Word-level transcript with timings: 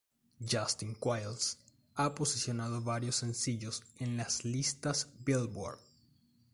Justin 0.43 0.95
Quiles 0.95 1.59
ha 1.93 2.15
posicionado 2.15 2.81
varios 2.81 3.17
sencillos 3.17 3.83
en 3.99 4.17
las 4.17 4.43
listas 4.45 5.09
Billboard. 5.23 5.77